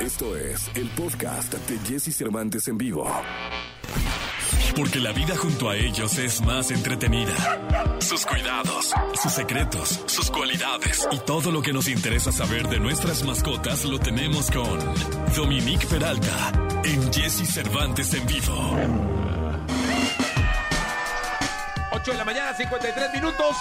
Esto 0.00 0.34
es 0.34 0.70
el 0.76 0.88
podcast 0.90 1.52
de 1.52 1.78
Jesse 1.86 2.16
Cervantes 2.16 2.66
en 2.68 2.78
vivo. 2.78 3.06
Porque 4.74 4.98
la 4.98 5.12
vida 5.12 5.36
junto 5.36 5.68
a 5.68 5.76
ellos 5.76 6.16
es 6.16 6.40
más 6.40 6.70
entretenida. 6.70 7.34
Sus 8.00 8.24
cuidados, 8.24 8.94
sus 9.20 9.30
secretos, 9.30 10.02
sus 10.06 10.30
cualidades 10.30 11.06
y 11.12 11.18
todo 11.18 11.52
lo 11.52 11.60
que 11.60 11.74
nos 11.74 11.86
interesa 11.86 12.32
saber 12.32 12.66
de 12.68 12.80
nuestras 12.80 13.22
mascotas 13.24 13.84
lo 13.84 13.98
tenemos 13.98 14.50
con 14.50 14.78
Dominique 15.36 15.86
Peralta 15.86 16.50
en 16.82 17.12
Jesse 17.12 17.46
Cervantes 17.46 18.14
en 18.14 18.26
vivo. 18.26 18.76
8 21.92 22.10
de 22.10 22.16
la 22.16 22.24
mañana, 22.24 22.54
53 22.54 23.12
minutos. 23.12 23.56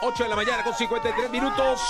8 0.00 0.22
de 0.22 0.28
la 0.30 0.36
mañana 0.36 0.64
con 0.64 0.74
53 0.74 1.30
minutos. 1.30 1.80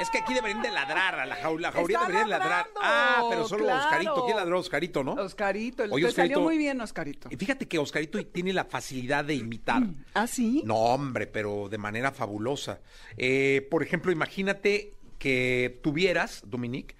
Es 0.00 0.10
que 0.10 0.18
aquí 0.18 0.32
deberían 0.34 0.62
de 0.62 0.70
ladrar 0.70 1.18
a 1.18 1.26
la 1.26 1.36
jaula. 1.36 1.68
La 1.68 1.72
jauría 1.72 1.96
Está 1.98 2.06
deberían 2.08 2.26
de 2.28 2.30
ladrar. 2.38 2.66
ladrando, 2.74 2.80
Ah, 2.82 3.26
pero 3.30 3.48
solo 3.48 3.64
claro. 3.64 3.84
Oscarito. 3.84 4.24
¿Quién 4.24 4.36
ladró? 4.36 4.58
Oscarito, 4.60 5.04
¿no? 5.04 5.12
Oscarito, 5.14 5.82
el 5.84 5.92
Oye, 5.92 6.06
te 6.06 6.12
salió 6.12 6.40
muy 6.40 6.56
bien, 6.58 6.80
Oscarito. 6.80 7.28
Y 7.30 7.36
Fíjate 7.36 7.66
que 7.66 7.78
Oscarito 7.78 8.24
tiene 8.26 8.52
la 8.52 8.64
facilidad 8.64 9.24
de 9.24 9.34
imitar. 9.34 9.82
¿Ah, 10.14 10.26
sí? 10.26 10.62
No, 10.64 10.76
hombre, 10.76 11.26
pero 11.26 11.68
de 11.68 11.78
manera 11.78 12.12
fabulosa. 12.12 12.80
Eh, 13.16 13.66
por 13.70 13.82
ejemplo, 13.82 14.12
imagínate 14.12 14.94
que 15.18 15.80
tuvieras, 15.82 16.42
Dominique, 16.46 16.94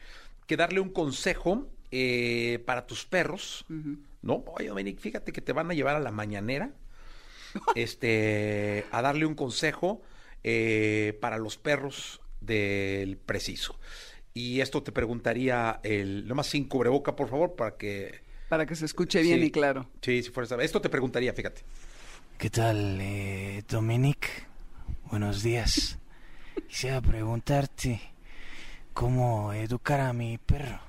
que 0.47 0.57
darle 0.57 0.81
un 0.81 0.91
consejo 0.91 1.69
eh, 1.93 2.63
para 2.67 2.87
tus 2.87 3.05
perros, 3.07 3.65
¿no? 4.23 4.45
Oye, 4.57 4.69
Dominique, 4.69 5.01
fíjate 5.01 5.33
que 5.33 5.41
te 5.41 5.53
van 5.53 5.71
a 5.71 5.75
llevar 5.75 5.95
a 5.95 6.01
la 6.01 6.11
mañanera, 6.11 6.73
este, 7.75 8.85
a 8.91 9.03
darle 9.03 9.27
un 9.27 9.35
consejo 9.35 10.03
eh, 10.45 11.17
para 11.21 11.39
los 11.39 11.57
perros 11.57 12.21
del 12.41 13.17
preciso. 13.17 13.79
Y 14.35 14.61
esto 14.61 14.83
te 14.83 14.93
preguntaría 14.93 15.81
el, 15.83 16.27
nomás 16.29 16.47
sin 16.47 16.69
cubreboca, 16.69 17.17
por 17.17 17.29
favor, 17.29 17.57
para 17.57 17.77
que... 17.77 18.21
Para 18.49 18.67
que 18.67 18.77
se 18.77 18.85
escuche 18.87 19.21
bien 19.23 19.41
Sí. 19.41 19.47
y 19.47 19.51
claro. 19.51 19.89
Sí, 20.01 20.23
si 20.23 20.31
fuera 20.31 20.63
Esto 20.63 20.81
te 20.81 20.89
preguntaría, 20.89 21.33
fíjate. 21.33 21.63
¿Qué 22.39 22.51
tal, 22.51 22.99
eh, 23.01 23.65
Dominic? 23.69 24.47
Buenos 25.11 25.43
días. 25.43 25.99
Quisiera 26.69 27.01
preguntarte 27.01 28.01
cómo 28.93 29.53
educar 29.53 30.01
a 30.01 30.13
mi 30.13 30.39
perro, 30.39 30.81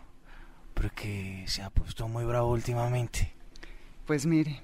porque 0.74 1.44
se 1.48 1.62
ha 1.62 1.70
puesto 1.70 2.08
muy 2.08 2.26
bravo 2.26 2.52
últimamente. 2.52 3.34
Pues 4.06 4.26
mire, 4.26 4.62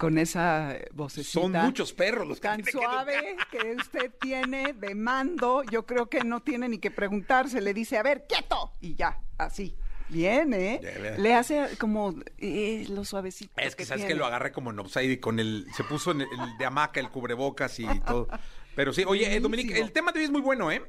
con 0.00 0.16
esa 0.16 0.72
eh, 0.76 0.88
vocecita 0.94 1.42
Son 1.42 1.52
muchos 1.52 1.92
perros 1.92 2.26
los 2.26 2.40
que 2.40 2.48
tan 2.48 2.64
suave 2.64 3.36
que 3.50 3.76
usted 3.78 4.10
tiene 4.18 4.72
de 4.72 4.94
mando, 4.94 5.62
yo 5.64 5.84
creo 5.84 6.06
que 6.06 6.24
no 6.24 6.40
tiene 6.40 6.70
ni 6.70 6.78
que 6.78 6.90
preguntarse, 6.90 7.60
le 7.60 7.74
dice, 7.74 7.98
a 7.98 8.02
ver, 8.02 8.24
quieto, 8.26 8.72
y 8.80 8.94
ya, 8.94 9.20
así. 9.36 9.76
Bien, 10.08 10.54
¿eh? 10.54 10.80
Le 11.18 11.34
hace 11.34 11.76
como 11.78 12.14
eh, 12.38 12.86
lo 12.88 13.04
suavecito. 13.04 13.52
Es 13.58 13.76
que 13.76 13.84
sabes 13.84 14.06
que 14.06 14.14
lo 14.14 14.24
agarré 14.24 14.52
como 14.52 14.70
en 14.70 14.78
offside 14.78 15.12
y 15.12 15.16
con 15.18 15.38
el 15.38 15.66
se 15.76 15.84
puso 15.84 16.12
en 16.12 16.22
el, 16.22 16.28
el 16.28 16.58
de 16.58 16.64
hamaca 16.64 16.98
el 16.98 17.10
cubrebocas 17.10 17.78
y 17.78 17.86
todo. 18.00 18.26
Pero 18.74 18.94
sí, 18.94 19.04
oye, 19.06 19.36
eh, 19.36 19.38
Dominique, 19.38 19.78
el 19.78 19.92
tema 19.92 20.12
de 20.12 20.20
hoy 20.20 20.24
es 20.24 20.30
muy 20.30 20.40
bueno, 20.40 20.72
¿eh? 20.72 20.82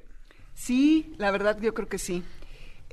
Sí, 0.54 1.14
la 1.17 1.32
verdad 1.32 1.59
yo 1.59 1.73
creo 1.73 1.89
que 1.89 1.98
sí. 1.98 2.23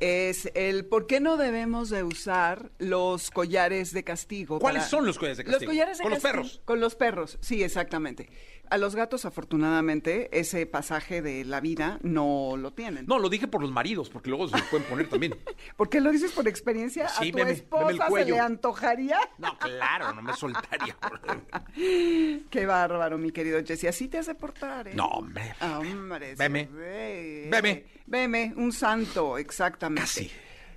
Es 0.00 0.50
el 0.54 0.84
por 0.86 1.06
qué 1.06 1.18
no 1.20 1.36
debemos 1.36 1.91
de 1.91 2.02
usar 2.04 2.70
los 2.78 3.30
collares 3.30 3.92
de 3.92 4.05
castigo. 4.05 4.60
¿Cuáles 4.60 4.82
para- 4.82 4.90
son 4.90 5.06
los 5.06 5.18
collares 5.18 5.38
de 5.38 5.44
castigo? 5.44 5.60
Los 5.72 5.77
collares 5.77 5.98
de 5.98 6.02
Con 6.05 6.12
los 6.12 6.22
perros. 6.22 6.60
Con 6.64 6.80
los 6.80 6.94
perros, 6.94 7.38
sí, 7.40 7.62
exactamente. 7.62 8.28
A 8.70 8.78
los 8.78 8.94
gatos, 8.94 9.24
afortunadamente, 9.24 10.28
ese 10.38 10.66
pasaje 10.66 11.22
de 11.22 11.44
la 11.44 11.61
vida 11.61 11.98
no 12.02 12.56
lo 12.56 12.72
tienen. 12.72 13.06
No, 13.06 13.19
lo 13.19 13.28
dije 13.28 13.48
por 13.48 13.62
los 13.62 13.70
maridos, 13.70 14.11
porque 14.11 14.28
luego 14.30 14.48
se 14.48 14.58
los 14.58 14.66
pueden 14.66 14.86
poner 14.86 15.08
también. 15.08 15.34
¿Por 15.77 15.88
qué 15.88 16.00
lo 16.00 16.11
dices 16.12 16.33
por 16.33 16.47
experiencia? 16.48 17.08
Sí, 17.08 17.28
¿A 17.28 17.33
tu 17.33 17.39
esposa 17.39 18.08
se 18.11 18.24
le 18.24 18.39
antojaría? 18.39 19.19
No, 19.39 19.58
claro, 19.58 20.12
no 20.12 20.22
me 20.22 20.34
soltaría. 20.34 20.96
Qué 22.51 22.67
bárbaro, 22.67 23.18
mi 23.18 23.30
querido 23.30 23.58
Jesse. 23.64 23.84
Así 23.84 24.08
te 24.08 24.18
hace 24.18 24.34
portar, 24.34 24.89
¿eh? 24.89 24.95
No, 24.95 25.06
hombre. 25.06 25.55
Ah, 25.61 25.79
hombre. 25.79 26.35
Veme. 26.35 26.68
Veme. 27.50 27.85
Veme, 28.06 28.52
un 28.56 28.73
santo, 28.73 29.39
exactamente. 29.39 30.02
Casi. 30.02 30.30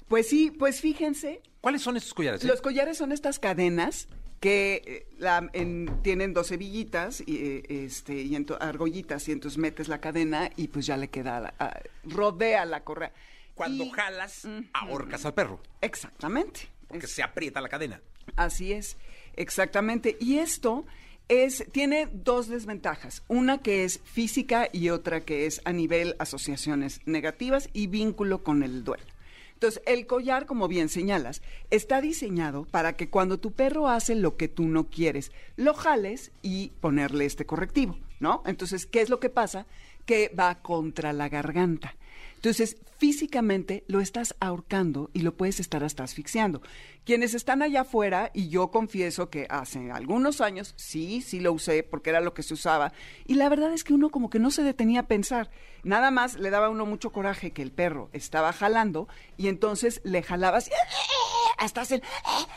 Pues 0.08 0.28
sí, 0.28 0.52
pues 0.52 0.82
fíjense, 0.82 1.42
¿Cuáles 1.62 1.82
son 1.82 1.96
estos 1.96 2.14
collares? 2.14 2.44
eh? 2.44 2.48
los 2.48 2.62
collares 2.62 2.98
son 2.98 3.12
estas 3.14 3.40
cadenas 3.40 4.10
que 4.42 4.82
eh, 4.86 5.08
la- 5.20 5.50
en- 5.54 6.02
tienen 6.02 6.34
dos 6.34 6.52
hebillitas 6.52 7.22
y, 7.26 7.38
eh, 7.38 7.64
este, 7.86 8.16
y 8.16 8.32
ento- 8.32 8.58
argollitas 8.60 9.30
y 9.30 9.32
entonces 9.32 9.58
metes 9.58 9.88
la 9.88 10.02
cadena 10.02 10.50
y 10.58 10.68
pues 10.68 10.86
ya 10.88 10.98
le 10.98 11.10
queda, 11.10 11.40
la- 11.40 11.54
a- 11.60 11.80
rodea 12.04 12.66
la 12.66 12.84
correa. 12.84 13.14
Cuando 13.56 13.84
Y- 13.86 13.90
jalas, 13.92 14.48
ahorcas 14.74 15.24
al 15.26 15.34
perro, 15.36 15.62
Exactamente. 15.80 16.62
porque 16.88 17.06
Es- 17.06 17.14
se 17.14 17.24
aprieta 17.24 17.62
la 17.62 17.70
cadena. 17.70 18.02
Así 18.36 18.74
es, 18.74 18.98
exactamente. 19.36 20.18
Y 20.20 20.40
esto 20.40 20.86
es, 21.28 21.66
tiene 21.72 22.08
dos 22.12 22.48
desventajas. 22.48 23.24
Una 23.28 23.60
que 23.60 23.84
es 23.84 24.00
física 24.04 24.68
y 24.74 24.90
otra 24.90 25.22
que 25.22 25.46
es 25.46 25.62
a 25.66 25.72
nivel 25.72 26.16
asociaciones 26.20 27.00
negativas 27.06 27.70
y 27.74 27.88
vínculo 27.88 28.44
con 28.44 28.64
el 28.64 28.84
duelo. 28.84 29.04
Entonces, 29.62 29.84
el 29.86 30.08
collar, 30.08 30.48
como 30.48 30.68
bien 30.68 30.90
señalas, 30.90 31.44
está 31.70 32.02
diseñado 32.02 32.66
para 32.66 32.94
que 32.94 33.12
cuando 33.12 33.40
tu 33.40 33.52
perro 33.52 33.88
hace 33.88 34.16
lo 34.16 34.36
que 34.36 34.48
tú 34.48 34.64
no 34.64 34.90
quieres, 34.90 35.32
lo 35.56 35.76
jales 35.76 36.32
y 36.42 36.72
ponerle 36.80 37.26
este 37.26 37.46
correctivo, 37.46 37.96
¿no? 38.20 38.42
Entonces, 38.48 38.88
¿qué 38.88 39.02
es 39.02 39.10
lo 39.10 39.20
que 39.20 39.30
pasa? 39.30 39.68
Que 40.08 40.30
va 40.30 40.64
contra 40.64 41.14
la 41.14 41.30
garganta. 41.30 41.94
Entonces, 42.42 42.78
físicamente 42.98 43.84
lo 43.86 44.02
estás 44.02 44.36
ahorcando 44.40 45.12
y 45.14 45.20
lo 45.20 45.38
puedes 45.38 45.60
estar 45.60 45.84
hasta 45.84 46.04
asfixiando. 46.04 46.64
Quienes 47.06 47.36
están 47.36 47.62
allá 47.62 47.82
afuera, 47.82 48.32
y 48.34 48.50
yo 48.50 48.72
confieso 48.72 49.30
que 49.30 49.46
hace 49.48 49.92
algunos 49.92 50.42
años 50.42 50.74
sí, 50.76 51.22
sí 51.22 51.40
lo 51.40 51.54
usé 51.54 51.84
porque 51.84 52.10
era 52.10 52.20
lo 52.20 52.34
que 52.34 52.42
se 52.42 52.56
usaba, 52.56 52.94
y 53.28 53.36
la 53.36 53.48
verdad 53.48 53.72
es 53.74 53.84
que 53.84 53.94
uno 53.94 54.10
como 54.10 54.32
que 54.32 54.40
no 54.40 54.50
se 54.50 54.64
detenía 54.64 55.02
a 55.02 55.08
pensar. 55.08 55.52
Nada 55.84 56.10
más 56.10 56.34
le 56.34 56.50
daba 56.50 56.66
a 56.66 56.70
uno 56.72 56.88
mucho 56.88 57.12
coraje 57.12 57.52
que 57.52 57.62
el 57.62 57.72
perro 57.72 58.10
estaba 58.12 58.54
jalando 58.54 59.08
y 59.38 59.48
entonces 59.48 60.02
le 60.04 60.24
jalabas 60.24 60.68
y 60.68 60.72
hasta 61.60 61.82
hacer... 61.82 62.02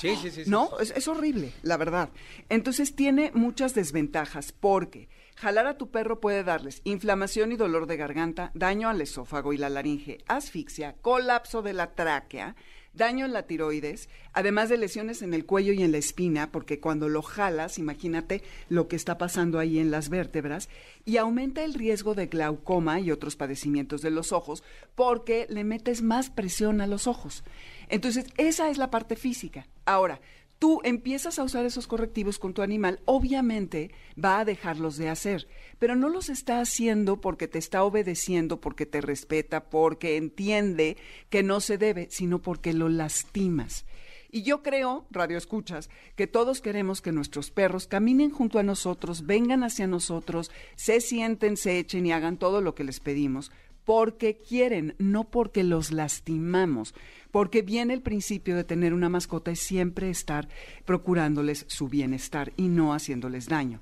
Sí, 0.00 0.16
sí, 0.16 0.30
sí, 0.30 0.44
sí. 0.44 0.50
No, 0.50 0.78
es, 0.80 0.92
es 0.96 1.08
horrible, 1.08 1.52
la 1.60 1.76
verdad. 1.76 2.08
Entonces 2.48 2.96
tiene 2.96 3.32
muchas 3.34 3.74
desventajas 3.74 4.52
porque 4.52 5.10
jalar 5.36 5.66
a 5.66 5.76
tu 5.76 5.90
perro 5.90 6.20
puede 6.20 6.44
darles 6.44 6.80
inflamación 6.84 7.52
y 7.52 7.56
dolor 7.56 7.86
de 7.86 7.96
garganta, 7.96 8.50
daño 8.54 8.88
al 8.88 9.00
esófago 9.00 9.52
y 9.52 9.58
la 9.58 9.68
laringe, 9.68 10.18
asfixia, 10.26 10.94
colapso 11.00 11.62
de 11.62 11.72
la 11.72 11.94
tráquea, 11.94 12.56
daño 12.94 13.26
en 13.26 13.32
la 13.32 13.46
tiroides, 13.46 14.08
además 14.32 14.68
de 14.68 14.78
lesiones 14.78 15.22
en 15.22 15.34
el 15.34 15.44
cuello 15.44 15.72
y 15.72 15.82
en 15.82 15.92
la 15.92 15.98
espina, 15.98 16.50
porque 16.50 16.80
cuando 16.80 17.08
lo 17.08 17.22
jalas, 17.22 17.78
imagínate 17.78 18.42
lo 18.68 18.88
que 18.88 18.96
está 18.96 19.18
pasando 19.18 19.58
ahí 19.58 19.78
en 19.78 19.90
las 19.90 20.08
vértebras, 20.08 20.68
y 21.04 21.16
aumenta 21.16 21.64
el 21.64 21.74
riesgo 21.74 22.14
de 22.14 22.26
glaucoma 22.26 23.00
y 23.00 23.10
otros 23.10 23.36
padecimientos 23.36 24.00
de 24.00 24.10
los 24.10 24.32
ojos, 24.32 24.62
porque 24.94 25.46
le 25.50 25.64
metes 25.64 26.02
más 26.02 26.30
presión 26.30 26.80
a 26.80 26.86
los 26.86 27.06
ojos. 27.06 27.44
Entonces, 27.88 28.26
esa 28.36 28.70
es 28.70 28.78
la 28.78 28.90
parte 28.90 29.16
física. 29.16 29.66
Ahora, 29.84 30.20
tú 30.64 30.80
empiezas 30.82 31.38
a 31.38 31.42
usar 31.42 31.66
esos 31.66 31.86
correctivos 31.86 32.38
con 32.38 32.54
tu 32.54 32.62
animal, 32.62 32.98
obviamente 33.04 33.90
va 34.16 34.38
a 34.38 34.44
dejarlos 34.46 34.96
de 34.96 35.10
hacer, 35.10 35.46
pero 35.78 35.94
no 35.94 36.08
los 36.08 36.30
está 36.30 36.58
haciendo 36.62 37.20
porque 37.20 37.48
te 37.48 37.58
está 37.58 37.84
obedeciendo, 37.84 38.62
porque 38.62 38.86
te 38.86 39.02
respeta, 39.02 39.68
porque 39.68 40.16
entiende 40.16 40.96
que 41.28 41.42
no 41.42 41.60
se 41.60 41.76
debe, 41.76 42.08
sino 42.10 42.40
porque 42.40 42.72
lo 42.72 42.88
lastimas. 42.88 43.84
Y 44.30 44.40
yo 44.40 44.62
creo, 44.62 45.06
radio 45.10 45.36
escuchas, 45.36 45.90
que 46.16 46.26
todos 46.26 46.62
queremos 46.62 47.02
que 47.02 47.12
nuestros 47.12 47.50
perros 47.50 47.86
caminen 47.86 48.30
junto 48.30 48.58
a 48.58 48.62
nosotros, 48.62 49.26
vengan 49.26 49.64
hacia 49.64 49.86
nosotros, 49.86 50.50
se 50.76 51.02
sienten, 51.02 51.58
se 51.58 51.78
echen 51.78 52.06
y 52.06 52.12
hagan 52.12 52.38
todo 52.38 52.62
lo 52.62 52.74
que 52.74 52.84
les 52.84 53.00
pedimos, 53.00 53.52
porque 53.84 54.38
quieren, 54.38 54.94
no 54.98 55.24
porque 55.24 55.62
los 55.62 55.92
lastimamos, 55.92 56.94
porque 57.30 57.62
viene 57.62 57.94
el 57.94 58.02
principio 58.02 58.56
de 58.56 58.64
tener 58.64 58.94
una 58.94 59.08
mascota 59.08 59.50
es 59.50 59.60
siempre 59.60 60.10
estar 60.10 60.48
procurándoles 60.84 61.64
su 61.68 61.88
bienestar 61.88 62.52
y 62.56 62.68
no 62.68 62.94
haciéndoles 62.94 63.48
daño. 63.48 63.80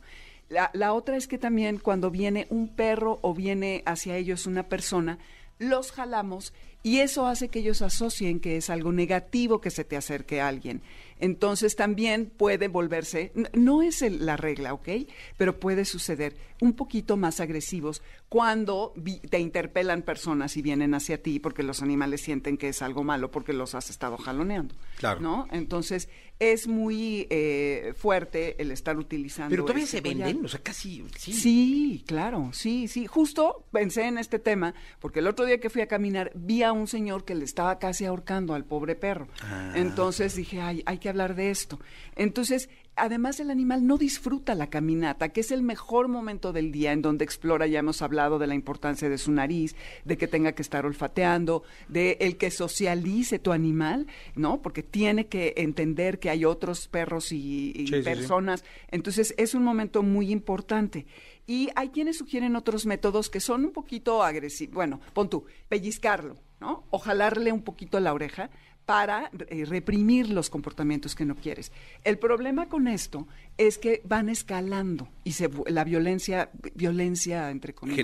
La, 0.48 0.70
la 0.74 0.92
otra 0.92 1.16
es 1.16 1.28
que 1.28 1.38
también 1.38 1.78
cuando 1.78 2.10
viene 2.10 2.46
un 2.50 2.68
perro 2.68 3.18
o 3.22 3.34
viene 3.34 3.82
hacia 3.86 4.16
ellos 4.16 4.46
una 4.46 4.68
persona, 4.68 5.18
los 5.58 5.92
jalamos 5.92 6.52
y 6.82 6.98
eso 6.98 7.26
hace 7.26 7.48
que 7.48 7.60
ellos 7.60 7.82
asocien 7.82 8.40
que 8.40 8.56
es 8.56 8.70
algo 8.70 8.92
negativo 8.92 9.60
que 9.60 9.70
se 9.70 9.84
te 9.84 9.96
acerque 9.96 10.40
a 10.40 10.48
alguien. 10.48 10.82
Entonces 11.20 11.76
también 11.76 12.32
puede 12.36 12.66
volverse, 12.66 13.30
no 13.52 13.82
es 13.82 14.02
el- 14.02 14.26
la 14.26 14.36
regla, 14.36 14.74
¿ok? 14.74 14.88
Pero 15.36 15.60
puede 15.60 15.84
suceder 15.84 16.34
un 16.60 16.72
poquito 16.72 17.16
más 17.16 17.38
agresivos 17.38 18.02
cuando 18.28 18.92
vi- 18.96 19.20
te 19.20 19.38
interpelan 19.38 20.02
personas 20.02 20.56
y 20.56 20.62
vienen 20.62 20.94
hacia 20.94 21.22
ti 21.22 21.38
porque 21.38 21.62
los 21.62 21.80
animales 21.82 22.22
sienten 22.22 22.56
que 22.56 22.68
es 22.70 22.82
algo 22.82 23.04
malo 23.04 23.30
porque 23.30 23.52
los 23.52 23.76
has 23.76 23.88
estado 23.90 24.16
jaloneando. 24.16 24.74
Claro. 24.96 25.20
¿No? 25.20 25.46
Entonces 25.52 26.08
es 26.40 26.66
muy 26.66 27.28
eh, 27.30 27.92
fuerte 27.96 28.60
el 28.60 28.72
estar 28.72 28.96
utilizando. 28.98 29.50
Pero 29.50 29.62
todavía 29.64 29.84
este 29.84 29.98
se 29.98 30.00
venden, 30.02 30.26
collar. 30.38 30.44
o 30.44 30.48
sea, 30.48 30.60
casi. 30.60 31.04
Sí. 31.16 31.32
Sí, 31.32 32.04
claro, 32.06 32.50
sí, 32.52 32.88
sí. 32.88 33.06
Justo 33.06 33.64
pensé 33.70 34.06
en 34.06 34.18
este 34.18 34.40
tema 34.40 34.74
porque 34.98 35.20
el 35.20 35.28
otro 35.28 35.44
día 35.44 35.60
que 35.60 35.70
fui 35.70 35.82
a 35.82 35.86
caminar 35.86 36.32
vi 36.34 36.64
a 36.64 36.71
un 36.72 36.86
señor 36.86 37.24
que 37.24 37.34
le 37.34 37.44
estaba 37.44 37.78
casi 37.78 38.04
ahorcando 38.04 38.54
al 38.54 38.64
pobre 38.64 38.94
perro. 38.94 39.28
Ah. 39.42 39.72
Entonces 39.74 40.34
dije, 40.36 40.60
ay, 40.60 40.82
hay 40.86 40.98
que 40.98 41.08
hablar 41.08 41.34
de 41.34 41.50
esto. 41.50 41.78
Entonces, 42.16 42.68
además 42.94 43.40
el 43.40 43.50
animal 43.50 43.86
no 43.86 43.96
disfruta 43.96 44.54
la 44.54 44.68
caminata, 44.68 45.30
que 45.30 45.40
es 45.40 45.50
el 45.50 45.62
mejor 45.62 46.08
momento 46.08 46.52
del 46.52 46.72
día 46.72 46.92
en 46.92 47.00
donde 47.02 47.24
explora, 47.24 47.66
ya 47.66 47.78
hemos 47.78 48.02
hablado 48.02 48.38
de 48.38 48.46
la 48.46 48.54
importancia 48.54 49.08
de 49.08 49.16
su 49.18 49.32
nariz, 49.32 49.74
de 50.04 50.18
que 50.18 50.28
tenga 50.28 50.52
que 50.52 50.62
estar 50.62 50.84
olfateando, 50.84 51.62
de 51.88 52.18
el 52.20 52.36
que 52.36 52.50
socialice 52.50 53.38
tu 53.38 53.52
animal, 53.52 54.06
¿no? 54.34 54.60
Porque 54.60 54.82
tiene 54.82 55.26
que 55.26 55.54
entender 55.56 56.18
que 56.18 56.30
hay 56.30 56.44
otros 56.44 56.88
perros 56.88 57.32
y, 57.32 57.72
y 57.74 57.86
Sí, 57.86 57.86
sí, 57.86 57.94
sí. 57.96 58.02
personas. 58.02 58.64
Entonces, 58.90 59.34
es 59.38 59.54
un 59.54 59.64
momento 59.64 60.02
muy 60.02 60.30
importante. 60.30 61.06
Y 61.46 61.70
hay 61.74 61.88
quienes 61.88 62.18
sugieren 62.18 62.54
otros 62.56 62.86
métodos 62.86 63.28
que 63.28 63.40
son 63.40 63.64
un 63.64 63.72
poquito 63.72 64.22
agresivos. 64.22 64.74
Bueno, 64.74 65.00
pon 65.12 65.28
tú, 65.28 65.44
pellizcarlo, 65.68 66.36
¿no? 66.62 66.84
O 66.90 66.98
jalarle 66.98 67.50
un 67.52 67.62
poquito 67.62 67.98
la 68.00 68.14
oreja 68.14 68.48
para 68.86 69.30
eh, 69.48 69.64
reprimir 69.64 70.28
los 70.28 70.50
comportamientos 70.50 71.14
que 71.14 71.24
no 71.24 71.36
quieres. 71.36 71.70
El 72.02 72.18
problema 72.18 72.68
con 72.68 72.88
esto 72.88 73.28
es 73.56 73.78
que 73.78 74.00
van 74.04 74.28
escalando 74.28 75.08
y 75.22 75.32
se, 75.32 75.48
la 75.68 75.84
violencia, 75.84 76.50
violencia 76.74 77.50
entre 77.50 77.74
comillas, 77.74 77.98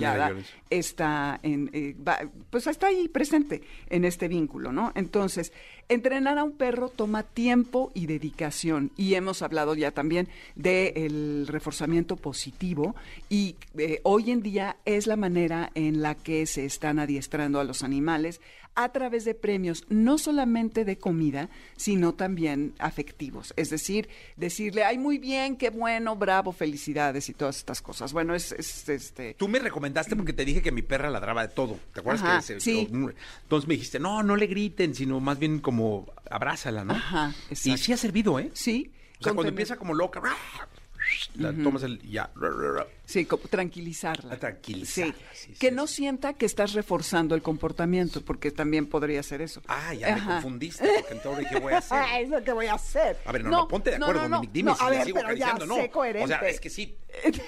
está 0.69 1.39
en, 1.43 1.69
eh, 1.73 1.95
va- 2.07 2.19
pues 2.49 2.65
está 2.67 2.87
ahí 2.87 3.09
presente 3.09 3.61
en 3.89 4.05
este 4.05 4.27
vínculo, 4.29 4.71
¿no? 4.71 4.91
Entonces, 4.95 5.51
entrenar 5.89 6.37
a 6.37 6.43
un 6.43 6.51
perro 6.51 6.89
toma 6.89 7.23
tiempo 7.23 7.91
y 7.93 8.05
dedicación. 8.05 8.91
Y 8.95 9.15
hemos 9.15 9.41
hablado 9.41 9.75
ya 9.75 9.91
también 9.91 10.29
del 10.55 11.47
reforzamiento 11.47 12.15
positivo 12.15 12.95
y 13.29 13.55
eh, 13.77 13.99
hoy 14.03 14.31
en 14.31 14.41
día 14.41 14.77
es 14.85 15.07
la 15.07 15.15
manera 15.15 15.71
en 15.73 16.01
la 16.01 16.15
que 16.15 16.45
se 16.45 16.65
están 16.65 16.99
adiestrando 16.99 17.59
a 17.59 17.63
los 17.63 17.83
animales 17.83 18.39
a 18.75 18.89
través 18.93 19.25
de 19.25 19.35
premios, 19.35 19.83
no 19.89 20.17
solamente 20.17 20.85
de 20.85 20.97
comida, 20.97 21.49
sino 21.75 22.13
también 22.13 22.73
afectivos. 22.79 23.53
Es 23.57 23.69
decir, 23.69 24.07
decirle, 24.37 24.85
ay, 24.85 24.97
muy 24.97 25.17
bien, 25.17 25.57
qué 25.57 25.69
bueno, 25.69 26.15
bravo, 26.15 26.53
felicidades 26.53 27.27
y 27.27 27.33
todas 27.33 27.57
estas 27.57 27.81
cosas. 27.81 28.13
Bueno, 28.13 28.33
es, 28.35 28.53
es, 28.53 28.87
este... 28.87 29.33
Tú 29.33 29.49
me 29.49 29.59
recomendaste 29.59 30.15
porque 30.15 30.31
te 30.31 30.45
dije 30.45 30.61
que 30.61 30.71
mi 30.71 30.81
perra 30.81 31.09
ladraba 31.09 31.45
de 31.47 31.53
todo. 31.53 31.77
¿Te 31.93 31.99
acuerdas 31.99 32.23
Ajá, 32.23 32.37
que 32.37 32.43
se- 32.43 32.59
sí. 32.61 32.87
Entonces 32.89 33.67
me 33.67 33.73
dijiste, 33.73 33.99
no, 33.99 34.23
no 34.23 34.35
le 34.37 34.47
griten, 34.47 34.95
sino 34.95 35.19
más 35.19 35.37
bien 35.39 35.59
como 35.59 36.05
abrázala, 36.29 36.85
¿no? 36.85 36.93
Ajá, 36.93 37.33
Y 37.49 37.53
exacto. 37.53 37.77
sí 37.83 37.91
ha 37.93 37.97
servido, 37.97 38.39
¿eh? 38.39 38.49
Sí. 38.53 38.91
O 39.19 39.23
sea, 39.23 39.33
cuando 39.33 39.41
tener- 39.41 39.53
empieza 39.53 39.75
como 39.75 39.93
loca, 39.93 40.21
la 41.35 41.53
tomas 41.53 41.83
el 41.83 42.01
ya. 42.01 42.29
Sí, 43.05 43.25
como 43.25 43.43
tranquilizarla. 43.43 44.33
A 44.33 44.37
tranquilizarla, 44.37 45.13
Sí, 45.33 45.53
sí, 45.53 45.53
que 45.59 45.69
sí, 45.69 45.75
no 45.75 45.87
sienta 45.87 46.33
que 46.33 46.45
estás 46.45 46.73
reforzando 46.73 47.35
el 47.35 47.41
comportamiento, 47.41 48.21
porque 48.21 48.51
también 48.51 48.85
podría 48.87 49.23
ser 49.23 49.41
eso. 49.41 49.61
Ah, 49.67 49.93
ya 49.93 50.15
me 50.15 50.23
confundiste, 50.23 50.87
porque 50.99 51.13
entonces 51.13 51.49
dije, 51.49 51.59
voy 51.59 51.73
a 51.73 51.77
hacer. 51.79 52.03
Es 52.21 52.29
lo 52.29 52.43
que 52.43 52.51
voy 52.53 52.67
a 52.67 52.73
hacer. 52.73 53.17
A 53.25 53.31
ver, 53.31 53.43
no, 53.43 53.49
no, 53.49 53.67
ponte 53.67 53.89
de 53.91 53.95
acuerdo, 53.95 54.29
no, 54.29 54.41
dime 54.51 54.75
si 54.75 54.83
a 54.83 54.89
ver, 54.89 55.05
sigo 55.05 55.19
pero 55.21 55.33
ya 55.35 55.57
sé 55.57 55.89
coherente. 55.89 56.25
O 56.25 56.27
sea, 56.27 56.47
es 56.47 56.59
que 56.59 56.69
sí. 56.69 56.95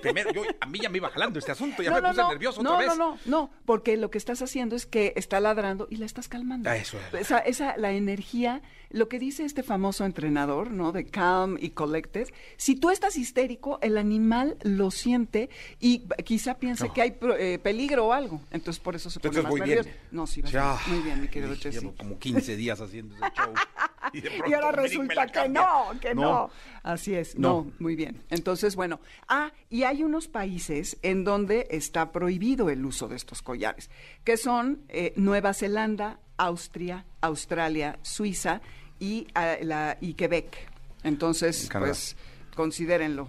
Primero, 0.00 0.32
yo, 0.32 0.42
a 0.60 0.66
mí 0.66 0.78
ya 0.80 0.88
me 0.88 0.98
iba 0.98 1.08
jalando 1.10 1.38
este 1.38 1.52
asunto, 1.52 1.82
ya 1.82 1.90
no, 1.90 1.96
me 1.96 2.02
no, 2.02 2.08
puse 2.08 2.22
no, 2.22 2.28
nervioso 2.30 2.62
no, 2.62 2.74
otra 2.74 2.86
vez. 2.88 2.96
No, 2.98 3.12
no, 3.12 3.18
no, 3.26 3.50
porque 3.64 3.96
lo 3.96 4.10
que 4.10 4.18
estás 4.18 4.42
haciendo 4.42 4.76
es 4.76 4.86
que 4.86 5.12
está 5.16 5.40
ladrando 5.40 5.86
y 5.90 5.96
la 5.96 6.06
estás 6.06 6.28
calmando. 6.28 6.68
Ah, 6.70 6.76
eso 6.76 6.98
es. 7.12 7.20
Esa, 7.20 7.38
esa, 7.38 7.76
la 7.76 7.92
energía, 7.92 8.62
lo 8.90 9.08
que 9.08 9.18
dice 9.18 9.44
este 9.44 9.62
famoso 9.62 10.04
entrenador, 10.04 10.70
¿no? 10.70 10.92
De 10.92 11.06
calm 11.06 11.56
y 11.60 11.70
collected. 11.70 12.28
Si 12.56 12.76
tú 12.76 12.90
estás 12.90 13.16
histérico, 13.16 13.78
el 13.82 13.98
animal 13.98 14.56
lo 14.62 14.90
siente 14.90 15.50
y 15.80 16.00
quizá 16.24 16.58
piense 16.58 16.86
No. 16.86 16.92
que 16.92 17.02
hay 17.02 17.18
eh, 17.38 17.58
peligro 17.62 18.06
o 18.06 18.12
algo. 18.12 18.40
Entonces, 18.50 18.80
por 18.82 18.94
eso 18.96 19.10
se 19.10 19.20
pone 19.20 19.28
Entonces 19.28 19.42
más 19.44 19.50
voy 19.50 19.60
bien. 19.62 19.76
nervioso. 19.78 19.98
No, 20.10 20.26
sí, 20.26 20.42
vas 20.42 20.52
Ya. 20.52 20.78
muy 20.86 21.00
bien, 21.00 21.20
mi 21.20 21.28
querido. 21.28 21.54
Llevo 21.54 21.94
como 21.96 22.18
15 22.18 22.56
días 22.56 22.80
haciendo 22.80 23.14
ese 23.16 23.24
show. 23.36 23.52
Y, 24.12 24.20
de 24.20 24.28
Y 24.28 24.38
pronto 24.38 24.56
ahora 24.56 24.82
resulta 24.82 25.26
que 25.26 25.48
no, 25.48 26.00
que 26.00 26.14
no. 26.14 26.50
Así 26.82 27.14
es, 27.14 27.38
no. 27.38 27.48
No. 27.48 27.72
muy 27.78 27.96
bien. 27.96 28.22
Entonces, 28.30 28.76
bueno, 28.76 29.00
ah, 29.28 29.52
y 29.68 29.82
hay 29.82 30.02
unos 30.02 30.28
países 30.28 30.98
en 31.02 31.24
donde 31.24 31.66
está 31.70 32.12
prohibido 32.12 32.70
el 32.70 32.84
uso 32.84 33.08
de 33.08 33.16
estos 33.16 33.42
collares, 33.42 33.90
que 34.24 34.36
son 34.36 34.82
eh, 34.88 35.12
Nueva 35.16 35.54
Zelanda, 35.54 36.20
Austria, 36.36 37.04
Australia, 37.20 37.98
Suiza 38.02 38.60
y, 38.98 39.26
ah, 39.34 39.56
la, 39.62 39.98
y 40.00 40.14
Quebec. 40.14 40.56
Entonces, 41.02 41.68
Canadá. 41.68 41.92
pues, 41.92 42.16
considérenlo. 42.54 43.28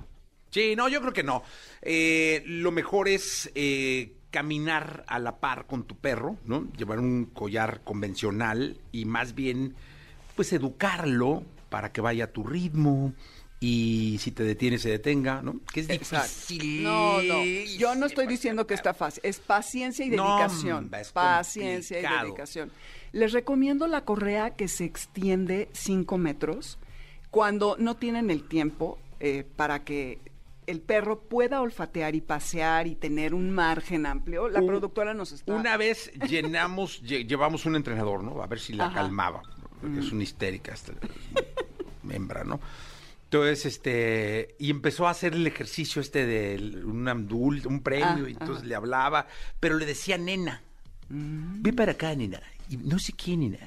Sí, 0.52 0.76
no, 0.76 0.90
yo 0.90 1.00
creo 1.02 1.14
que 1.14 1.24
no. 1.24 1.44
Eh, 1.82 2.44
lo 2.46 2.72
mejor 2.72 3.08
es 3.08 3.52
eh, 3.54 4.14
caminar 4.32 5.06
a 5.08 5.20
la 5.20 5.40
par 5.40 5.68
con 5.68 5.84
tu 5.84 5.96
perro, 5.96 6.38
¿no? 6.46 6.68
Llevar 6.76 7.00
un 7.00 7.26
collar 7.26 7.82
convencional 7.84 8.80
y 8.92 9.06
más 9.06 9.36
bien, 9.36 9.76
pues 10.40 10.54
educarlo 10.54 11.44
para 11.70 11.92
que 11.92 12.00
vaya 12.00 12.24
a 12.24 12.28
tu 12.28 12.46
ritmo 12.46 13.12
y 13.60 14.16
si 14.22 14.32
te 14.32 14.44
detiene, 14.44 14.78
se 14.78 14.88
detenga, 14.90 15.42
¿no? 15.42 15.60
Que 15.74 15.82
es 15.82 15.90
difícil. 15.90 16.82
No, 16.82 17.22
no, 17.22 17.44
yo 17.44 17.94
no 17.96 18.06
estoy 18.06 18.26
diciendo 18.26 18.66
que 18.66 18.74
está 18.74 18.94
fácil, 18.94 19.20
es 19.26 19.38
paciencia 19.42 20.06
y 20.06 20.10
dedicación. 20.12 20.90
es 20.98 21.12
paciencia 21.12 22.00
y 22.00 22.24
dedicación. 22.24 22.72
Les 23.12 23.34
recomiendo 23.34 23.86
la 23.88 24.06
correa 24.06 24.52
que 24.52 24.70
se 24.70 24.86
extiende 24.86 25.68
5 25.74 26.18
metros 26.18 26.78
cuando 27.32 27.76
no 27.78 27.98
tienen 27.98 28.30
el 28.30 28.44
tiempo 28.48 28.98
eh, 29.20 29.46
para 29.58 29.84
que 29.84 30.20
el 30.68 30.80
perro 30.80 31.20
pueda 31.20 31.60
olfatear 31.60 32.16
y 32.16 32.22
pasear 32.22 32.88
y 32.88 32.96
tener 32.96 33.34
un 33.34 33.52
margen 33.52 34.06
amplio. 34.06 34.48
La 34.48 34.62
Un- 34.62 34.68
productora 34.68 35.14
nos 35.14 35.34
está... 35.34 35.52
Una 35.54 35.76
vez 35.76 36.14
llenamos, 36.30 37.04
lle- 37.04 37.28
llevamos 37.28 37.66
un 37.66 37.76
entrenador, 37.76 38.24
¿no? 38.24 38.42
A 38.42 38.48
ver 38.48 38.60
si 38.62 38.72
la 38.72 38.86
Ajá. 38.86 38.96
calmaba. 39.02 39.42
Porque 39.82 40.00
es 40.00 40.12
una 40.12 40.24
histérica 40.24 40.74
esta 40.74 40.94
hembra, 42.10 42.44
¿no? 42.44 42.60
Entonces, 43.26 43.66
este, 43.68 44.56
y 44.58 44.72
empezó 44.72 45.08
a 45.08 45.12
hacer 45.12 45.34
el 45.34 45.46
ejercicio 45.46 46.02
este 46.02 46.26
de 46.26 46.82
un 46.84 47.08
andul, 47.08 47.62
un 47.68 47.82
premio, 47.82 48.26
Ah, 48.26 48.30
y 48.30 48.32
entonces 48.32 48.58
ajá. 48.58 48.66
le 48.66 48.76
hablaba, 48.76 49.28
pero 49.60 49.78
le 49.78 49.86
decía 49.86 50.18
nena. 50.18 50.62
Ve 51.10 51.72
para 51.74 51.92
acá, 51.94 52.16
nena. 52.16 52.42
Y 52.70 52.78
no 52.78 52.98
sé 53.00 53.14
qué, 53.14 53.38
nena. 53.38 53.58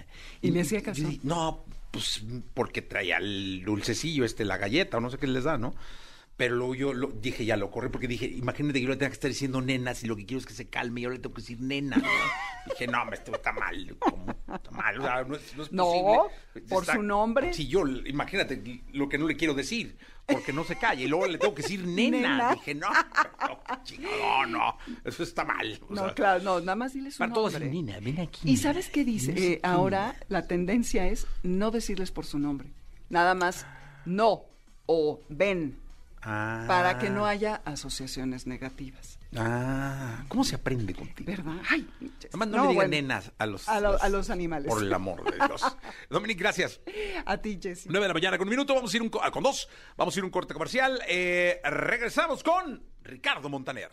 ¿Y 0.41 0.51
le 0.51 0.61
hacía 0.63 0.81
yo 0.81 0.85
caso? 0.87 1.03
dije, 1.03 1.21
no, 1.23 1.65
pues 1.93 2.23
porque 2.55 2.83
traía 2.83 3.19
el 3.19 3.63
dulcecillo, 3.65 4.25
este, 4.25 4.45
la 4.45 4.57
galleta, 4.57 4.97
o 4.97 5.01
no 5.01 5.11
sé 5.11 5.19
qué 5.19 5.27
les 5.29 5.45
da, 5.45 5.59
¿no? 5.59 5.75
Pero 6.37 6.57
luego 6.57 6.75
yo 6.75 6.93
lo, 6.95 7.09
dije, 7.09 7.45
ya 7.45 7.57
lo 7.57 7.71
corrí, 7.71 7.89
porque 7.89 8.09
dije, 8.09 8.27
imagínate 8.27 8.81
que 8.81 8.85
yo 8.85 8.89
le 8.91 8.97
tenga 8.97 9.11
que 9.11 9.15
estar 9.15 9.31
diciendo 9.31 9.61
nena, 9.61 9.95
si 9.95 10.07
lo 10.09 10.17
que 10.17 10.25
quiero 10.27 10.41
es 10.41 10.47
que 10.47 10.55
se 10.55 10.67
calme, 10.67 11.03
yo 11.03 11.11
le 11.11 11.19
tengo 11.21 11.35
que 11.35 11.43
decir 11.43 11.61
nena. 11.61 12.03
Dije, 12.71 12.87
no, 12.87 13.05
me 13.05 13.15
esto 13.15 13.35
está 13.35 13.53
mal, 13.53 13.97
¿cómo? 13.99 14.27
está 14.55 14.71
mal, 14.71 14.99
o 14.99 15.03
sea, 15.03 15.25
no 15.25 15.37
es, 15.37 15.57
no 15.57 15.63
es 15.65 15.73
No, 15.73 15.85
posible. 15.85 16.69
por 16.69 16.87
su 16.87 17.03
nombre. 17.03 17.53
Sí, 17.55 17.67
yo, 17.69 17.87
imagínate 17.87 18.83
lo 18.93 19.09
que 19.09 19.19
no 19.19 19.27
le 19.27 19.37
quiero 19.37 19.55
decir, 19.55 19.97
porque 20.27 20.53
no 20.53 20.63
se 20.65 20.77
calla, 20.77 21.03
y 21.03 21.09
luego 21.09 21.27
le 21.27 21.39
tengo 21.39 21.55
que 21.55 21.63
decir 21.63 21.85
nena. 21.87 22.19
Nena. 22.21 22.55
Dije, 22.55 22.75
no, 22.75 22.89
no, 22.91 23.59
no, 24.01 24.47
no, 24.47 24.77
eso 25.05 25.23
está 25.23 25.45
mal. 25.45 25.79
o 25.89 25.95
No, 25.95 26.05
sea, 26.07 26.15
claro, 26.15 26.43
no, 26.43 26.61
nada 26.61 26.77
más 26.77 26.93
dile 26.93 27.11
su 27.11 27.19
Para 27.19 27.33
todos, 27.33 27.53
nombre. 27.53 27.71
nena, 27.71 27.99
ven 28.01 28.21
aquí. 28.21 28.49
¿Y 28.51 28.57
sabes 28.57 28.89
qué 28.91 29.05
dice? 29.05 29.33
Eh, 29.37 29.61
ahora 29.63 30.15
la 30.29 30.47
tendencia 30.47 31.07
es 31.09 31.27
no 31.43 31.71
decirles 31.71 32.11
por 32.11 32.25
su 32.27 32.39
nombre. 32.39 32.69
Nada 33.11 33.35
más 33.35 33.67
no 34.07 34.43
o 34.87 35.21
ven 35.29 35.79
Ah. 36.25 36.65
para 36.69 36.99
que 37.01 37.11
no 37.11 37.27
haya 37.27 37.63
asociaciones 37.65 38.47
negativas. 38.47 39.19
Ah, 39.37 40.25
¿cómo 40.29 40.45
se 40.45 40.55
aprende 40.57 40.95
contigo? 40.95 41.31
¿Verdad? 41.31 41.55
Ay, 41.71 41.89
Nada 42.01 42.37
más 42.37 42.49
no, 42.49 42.57
no, 42.59 42.63
le 42.65 42.69
digan 42.71 42.75
bueno, 42.75 42.91
nenas 42.91 43.33
a 43.39 43.47
los, 43.47 43.69
a 43.69 43.81
lo- 43.81 44.03
a 44.03 44.09
los 44.11 44.29
animales. 44.31 44.69
Por 44.69 44.83
el 44.83 44.93
amor 44.93 45.25
de 45.25 45.37
Dios. 45.47 45.63
Dominic, 46.11 46.39
gracias. 46.39 46.81
A 47.25 47.39
ti, 47.39 47.59
Jessy. 47.63 47.89
9 47.89 48.05
de 48.05 48.09
la 48.09 48.15
mañana 48.15 48.37
con 48.39 48.47
un 48.47 48.51
minuto, 48.51 48.75
vamos 48.75 48.93
a 48.93 48.97
ir 48.97 49.03
un, 49.03 49.11
ah, 49.23 49.31
con 49.31 49.43
dos, 49.43 49.69
vamos 49.97 50.15
a 50.15 50.19
ir 50.19 50.25
un 50.25 50.31
corte 50.31 50.53
comercial. 50.53 51.01
Eh, 51.09 51.61
regresamos 51.65 52.43
con 52.43 52.83
Ricardo 53.03 53.49
Montaner. 53.49 53.91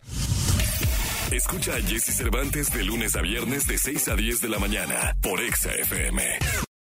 Escucha 1.32 1.74
a 1.76 1.80
Jesse 1.80 2.14
Cervantes 2.16 2.72
de 2.72 2.82
lunes 2.84 3.14
a 3.16 3.22
viernes 3.22 3.66
de 3.66 3.78
6 3.78 4.08
a 4.08 4.16
10 4.16 4.40
de 4.40 4.48
la 4.48 4.58
mañana 4.58 5.16
por 5.22 5.40
Exa 5.40 5.72
FM. 5.74 6.38